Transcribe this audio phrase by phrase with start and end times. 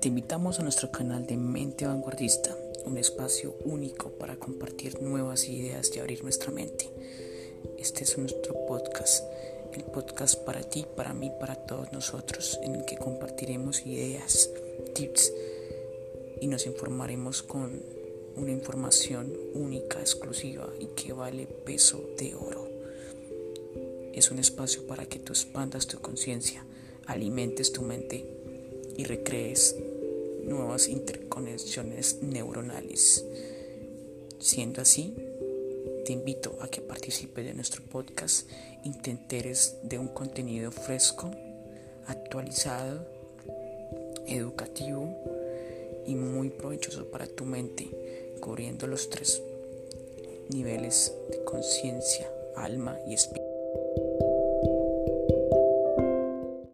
[0.00, 2.56] Te invitamos a nuestro canal de Mente Vanguardista,
[2.86, 6.88] un espacio único para compartir nuevas ideas y abrir nuestra mente.
[7.78, 9.26] Este es nuestro podcast,
[9.74, 14.48] el podcast para ti, para mí, para todos nosotros, en el que compartiremos ideas,
[14.94, 15.34] tips
[16.40, 17.82] y nos informaremos con
[18.36, 22.66] una información única, exclusiva y que vale peso de oro.
[24.14, 26.64] Es un espacio para que tú expandas tu conciencia,
[27.04, 28.26] alimentes tu mente
[28.96, 29.76] y recrees
[30.50, 33.24] nuevas interconexiones neuronales.
[34.40, 35.14] Siendo así,
[36.04, 38.50] te invito a que participes de nuestro podcast
[38.84, 38.90] y
[39.84, 41.30] de un contenido fresco,
[42.06, 43.06] actualizado,
[44.26, 45.16] educativo
[46.06, 47.88] y muy provechoso para tu mente,
[48.40, 49.40] cubriendo los tres
[50.48, 53.39] niveles de conciencia, alma y espíritu.